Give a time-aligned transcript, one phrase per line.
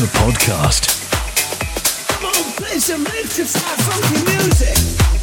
[0.00, 0.92] the podcast.
[2.08, 5.15] Come on, play some extra funky music.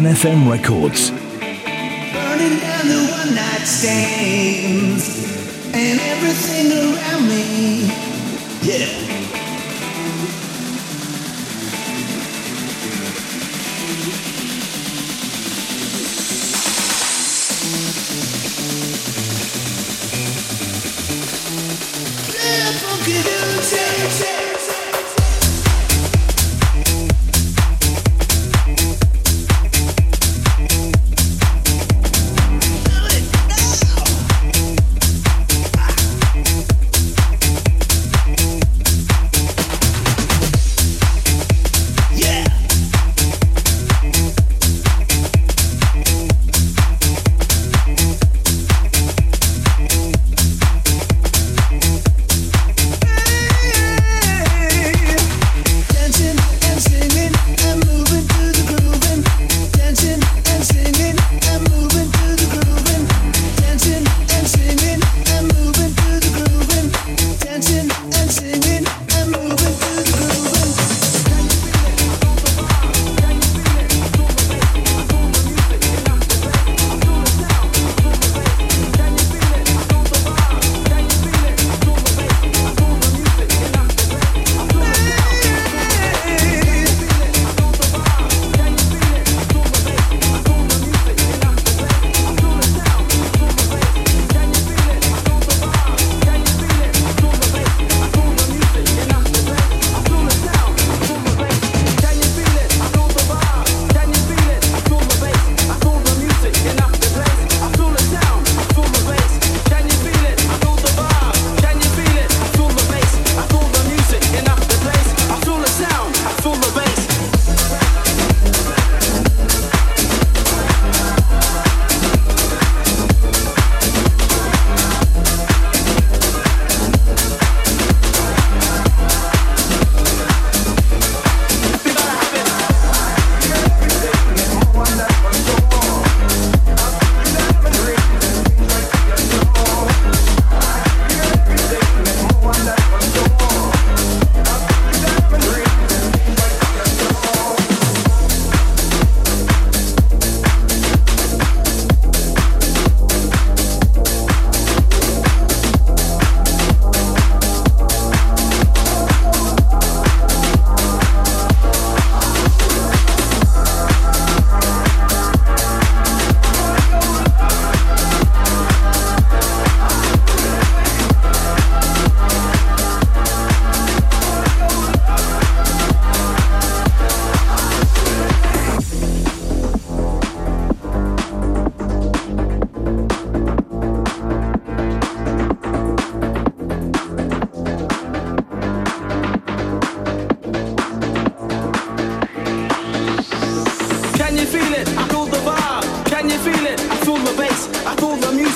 [0.00, 1.10] NFM Records.
[1.10, 5.04] Burning down the one night stands
[5.74, 7.99] and everything around me.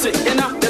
[0.05, 0.64] music and I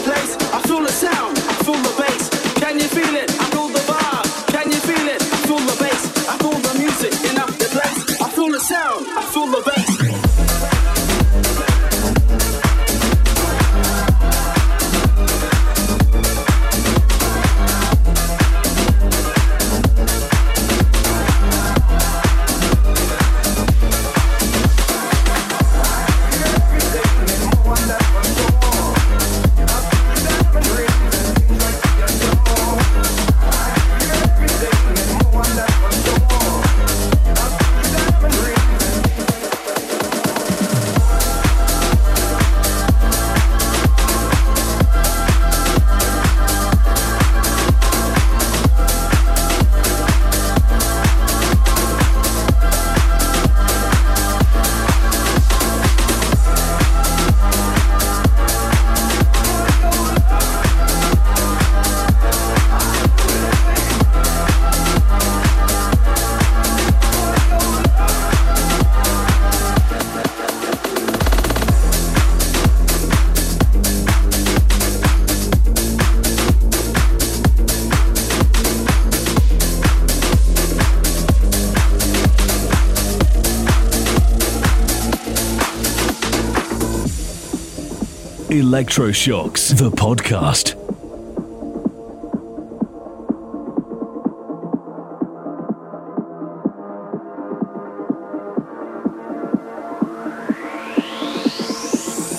[88.75, 90.75] Electroshocks, the podcast.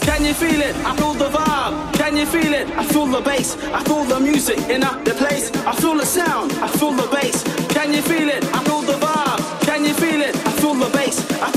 [0.02, 0.76] Can you feel it?
[0.76, 1.94] I feel the vibe.
[1.94, 2.70] Can you feel it?
[2.72, 3.56] I feel the bass.
[3.68, 5.52] I feel the music in the place.
[5.66, 6.52] I feel the sound.
[6.56, 7.44] I feel the bass.
[7.70, 8.44] Can you feel it?
[8.54, 9.66] I feel the vibe.
[9.66, 10.36] Can you feel it?
[10.46, 11.18] I feel the bass.
[11.42, 11.50] I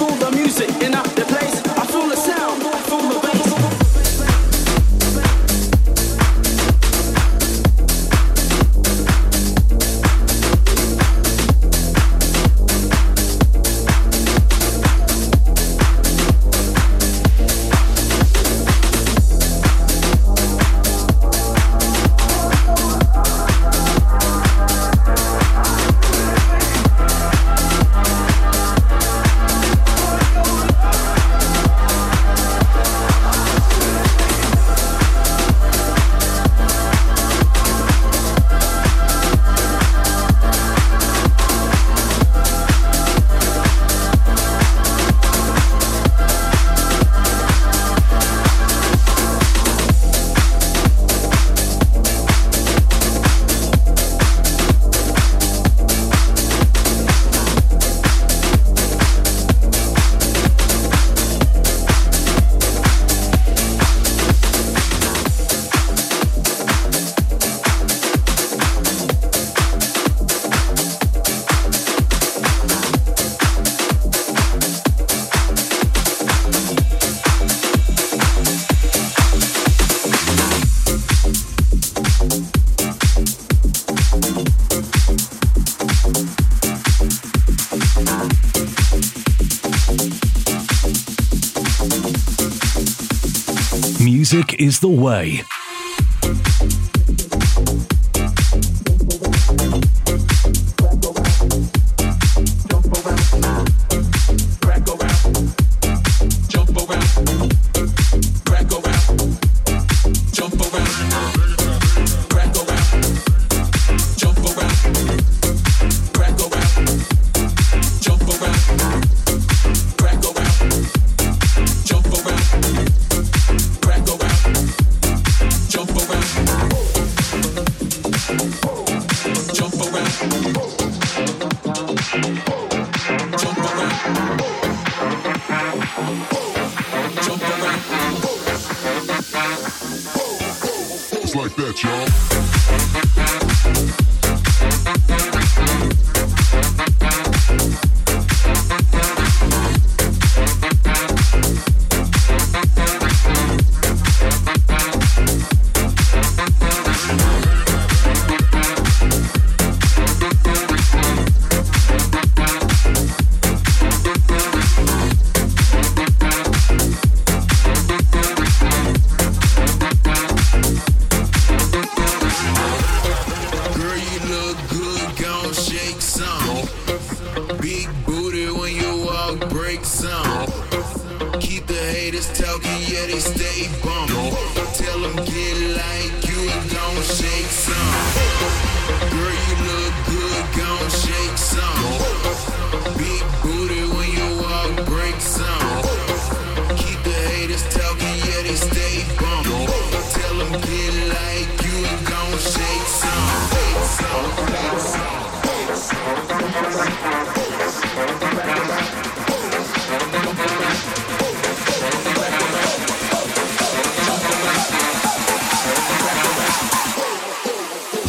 [94.58, 95.42] is the way.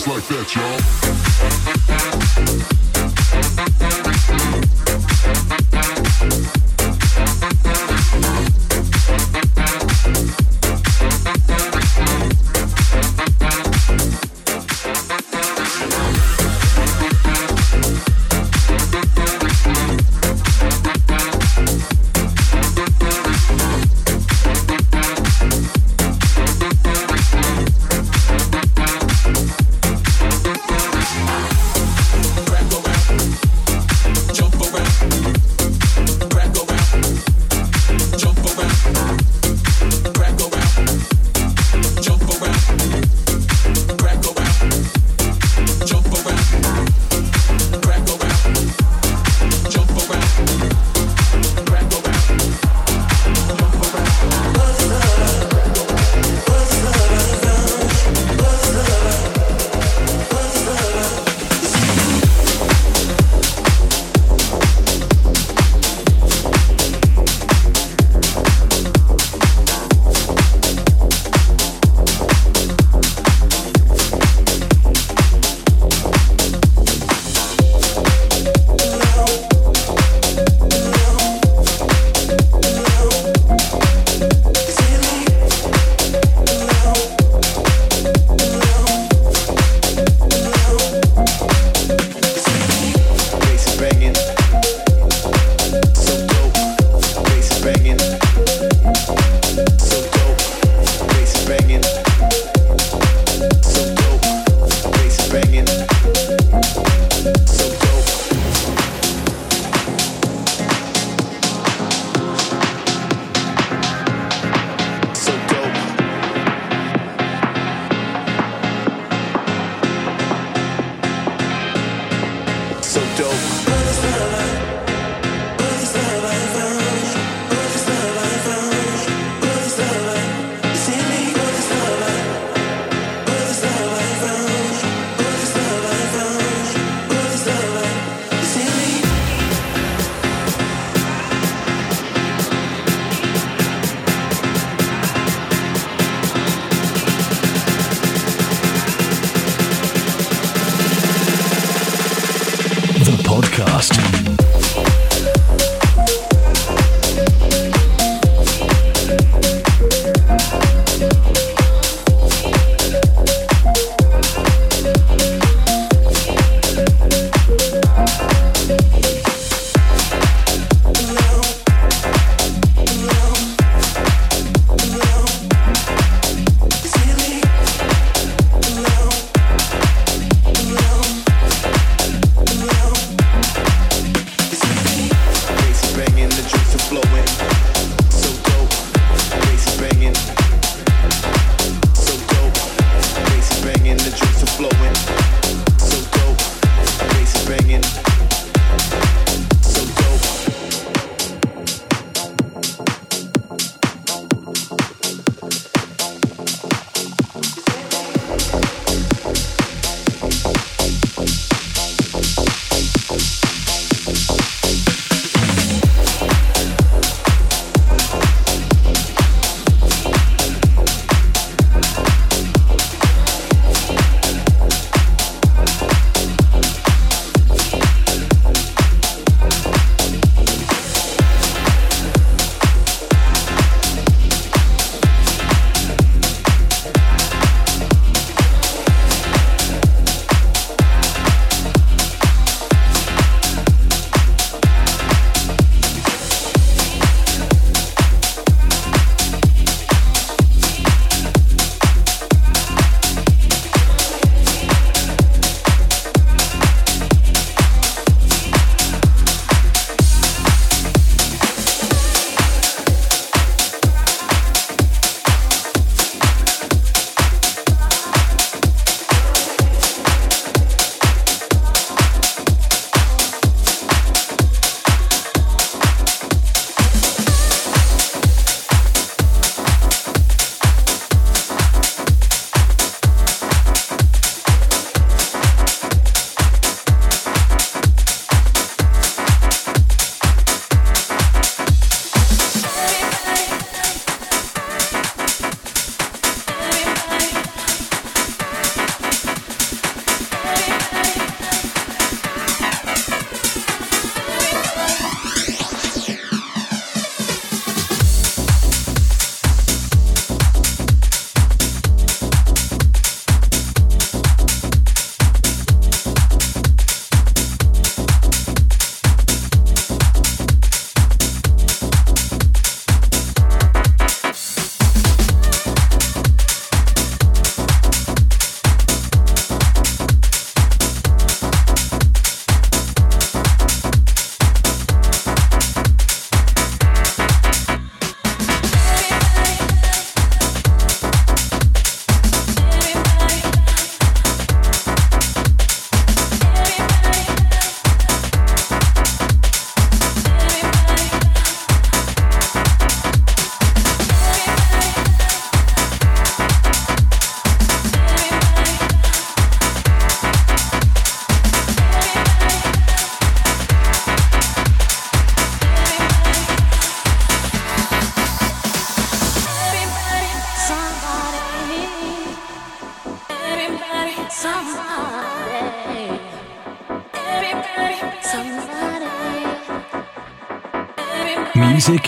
[0.01, 0.55] It's like that,
[2.69, 2.78] y'all.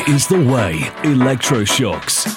[0.07, 0.79] Is the way.
[1.03, 2.30] Electroshocks.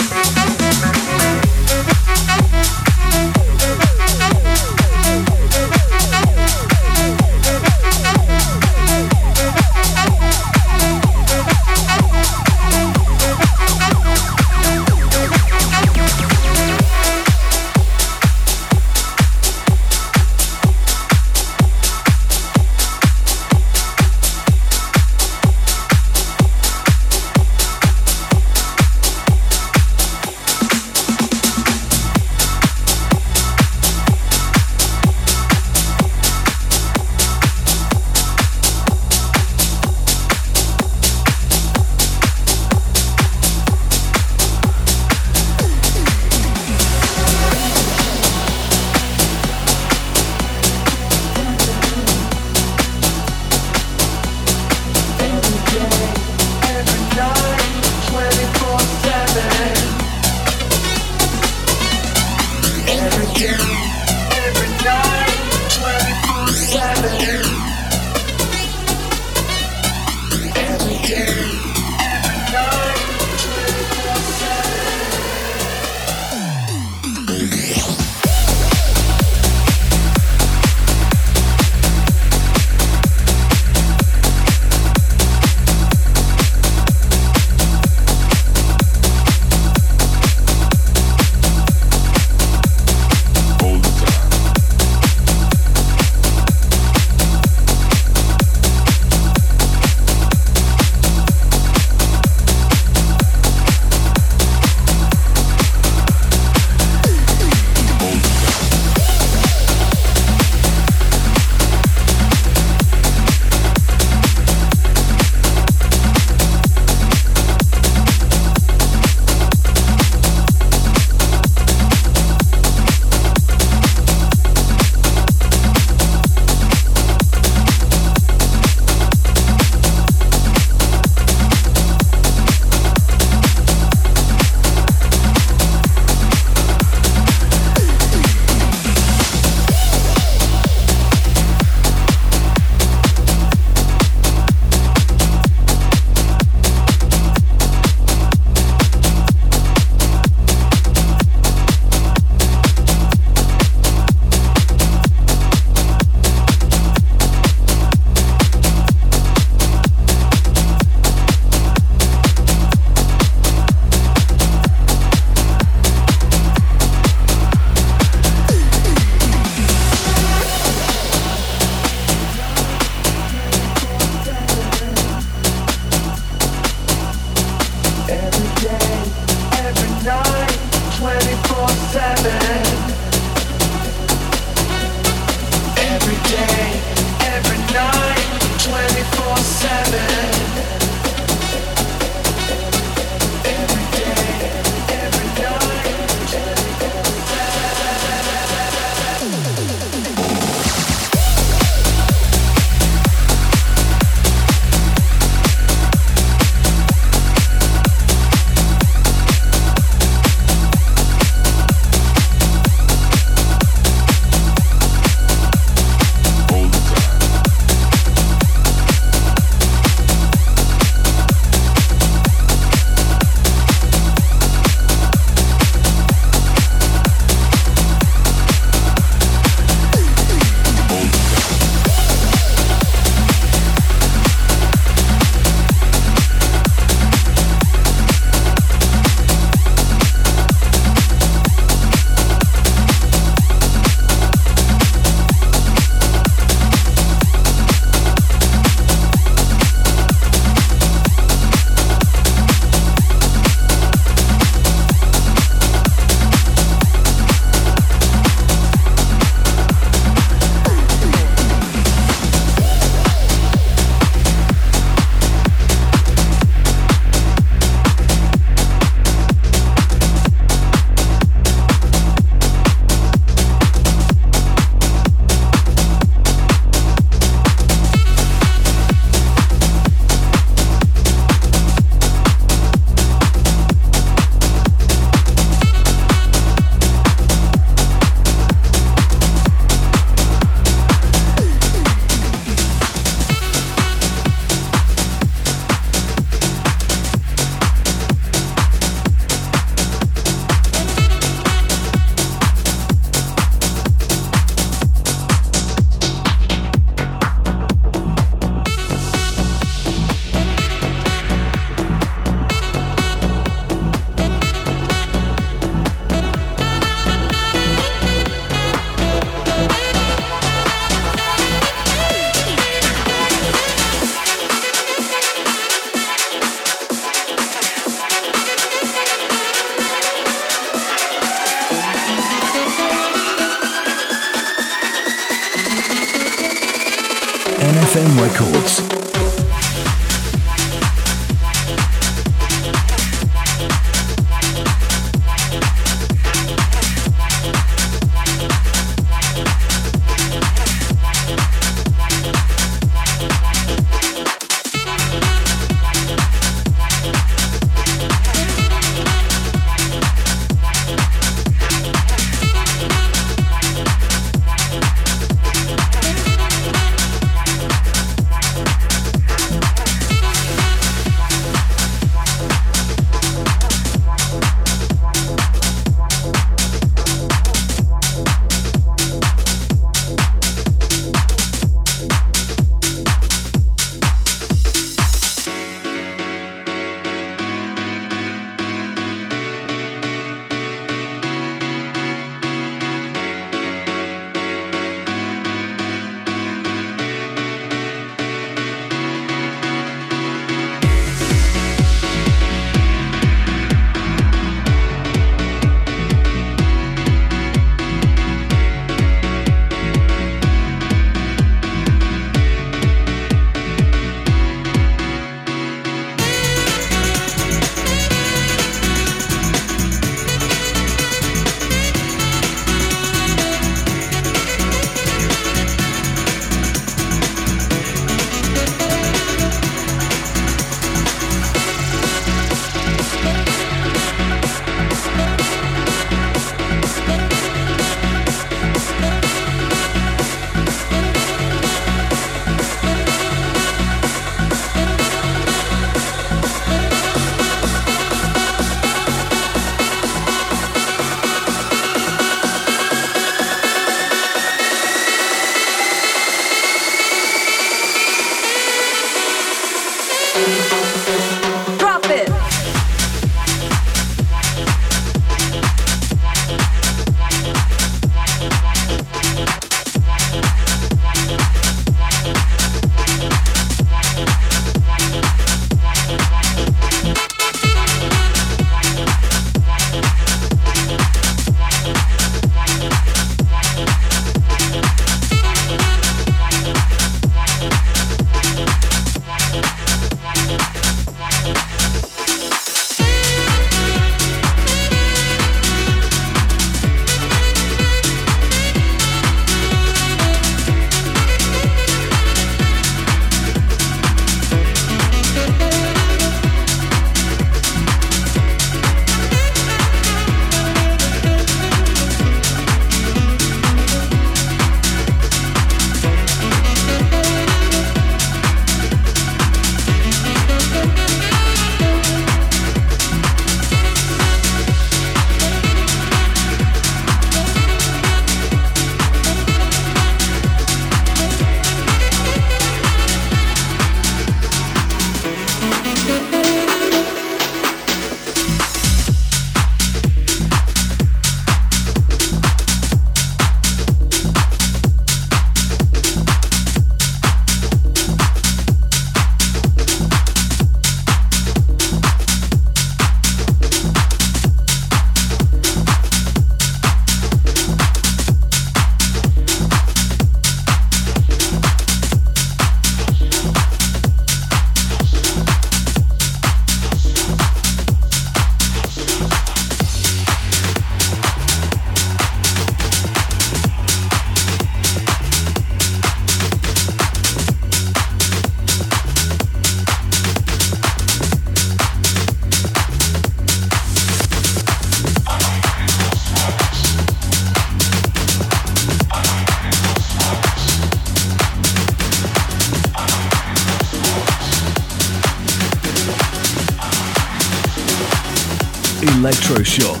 [599.51, 600.00] The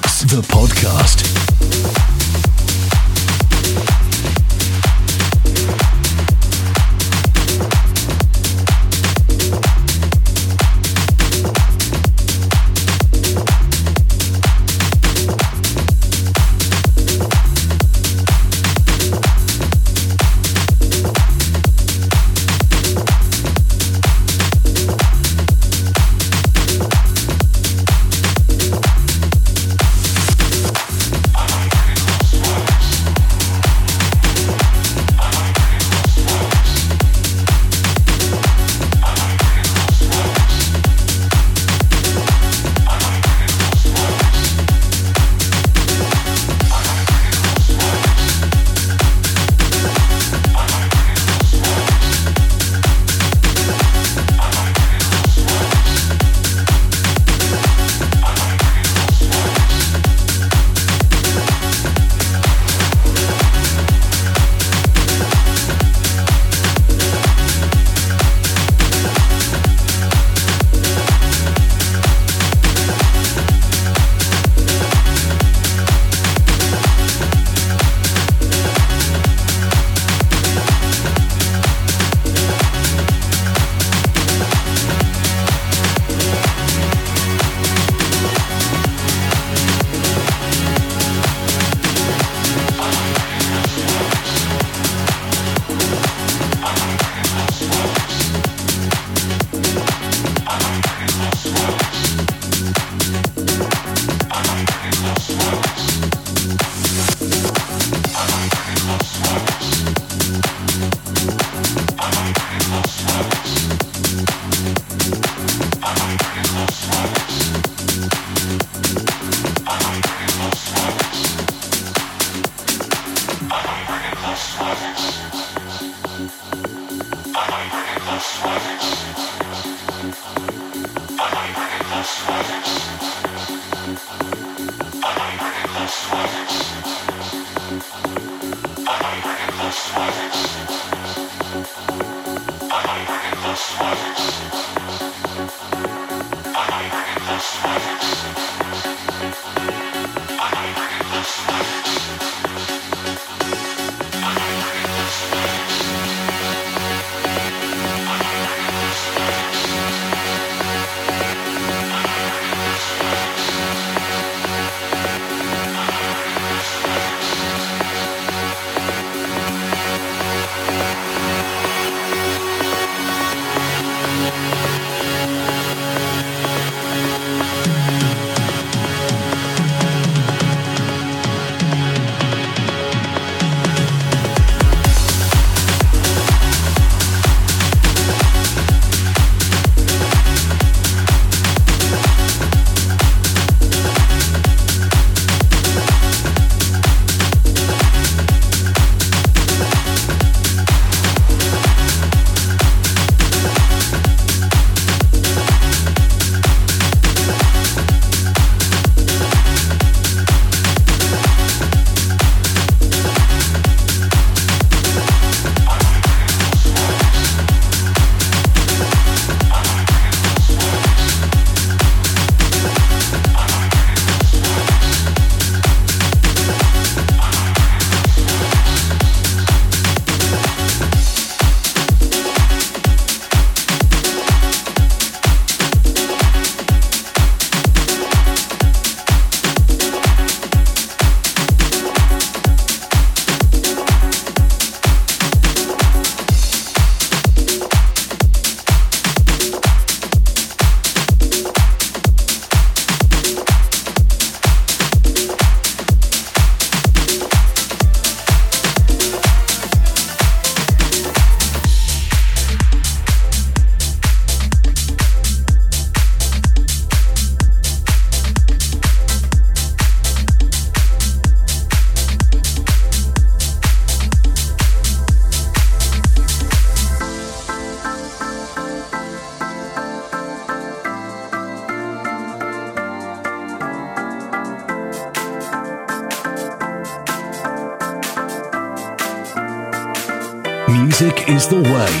[291.51, 292.00] the way.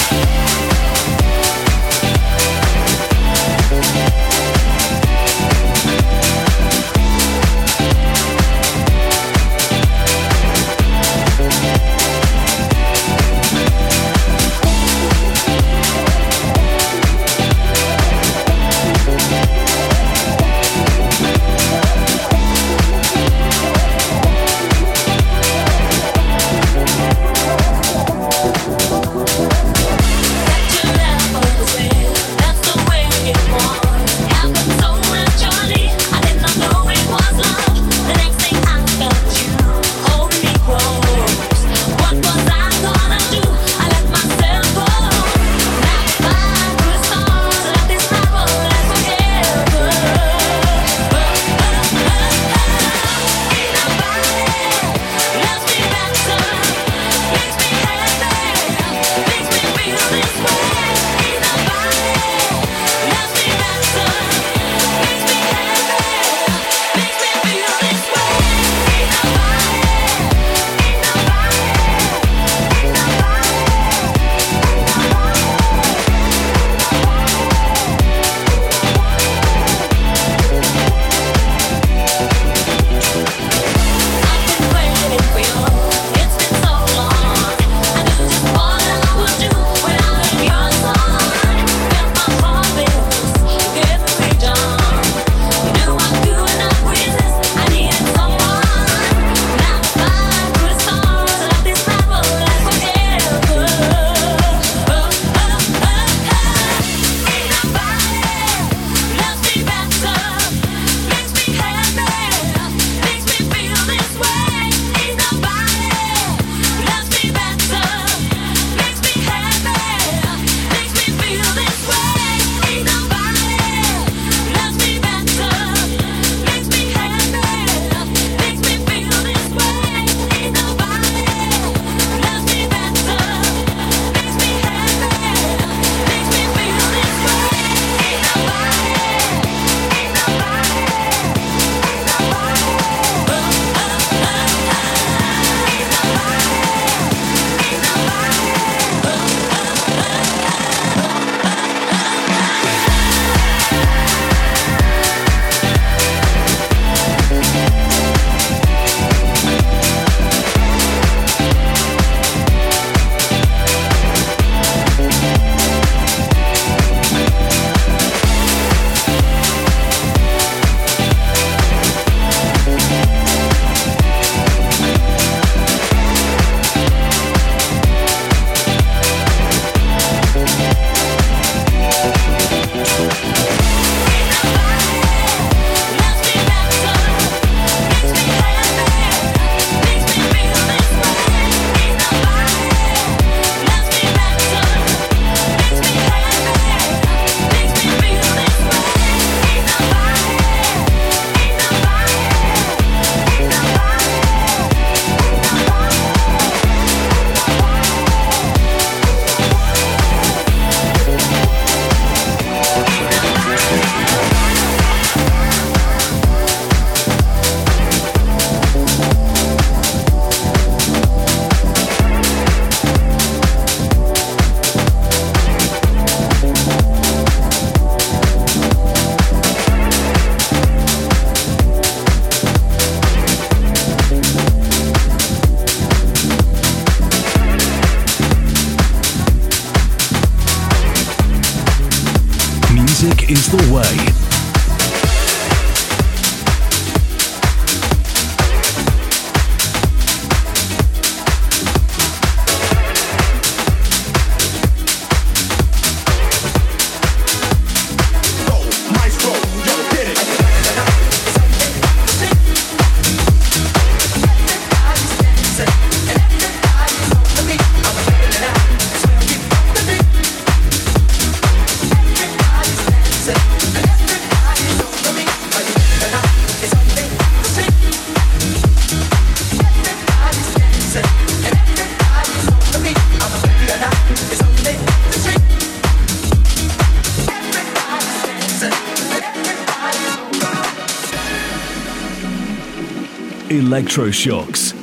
[293.71, 294.80] Electroshocks.